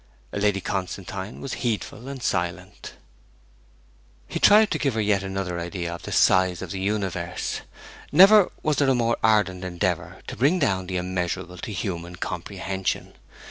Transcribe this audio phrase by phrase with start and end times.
[0.33, 2.93] Lady Constantine was heedful and silent.
[4.27, 7.61] He tried to give her yet another idea of the size of the universe;
[8.11, 13.13] never was there a more ardent endeavour to bring down the immeasurable to human comprehension!